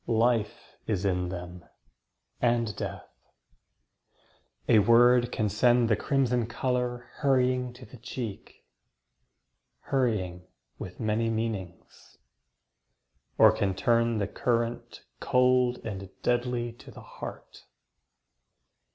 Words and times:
Life 0.07 0.77
is 0.87 1.05
in 1.05 1.29
them, 1.29 1.63
and 2.41 2.75
death. 2.75 3.07
A 4.67 4.79
word 4.79 5.31
can 5.31 5.47
send 5.47 5.89
The 5.91 5.95
crimson 5.95 6.47
colour 6.47 7.05
hurrying 7.17 7.71
to 7.73 7.85
the 7.85 7.97
cheek. 7.97 8.65
Hurrying 9.81 10.47
with 10.79 10.99
many 10.99 11.29
meanings; 11.29 12.17
or 13.37 13.51
can 13.51 13.75
turn 13.75 14.17
The 14.17 14.25
current 14.27 15.03
cold 15.19 15.77
and 15.85 16.09
deadly 16.23 16.73
to 16.79 16.89
the 16.89 17.01
heart. 17.03 17.65